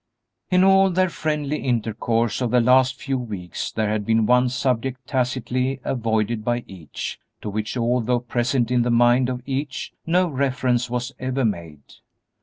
[0.49, 5.05] In all their friendly intercourse of the last few weeks there had been one subject
[5.05, 10.89] tacitly avoided by each, to which, although present in the mind of each, no reference
[10.89, 11.83] was ever made.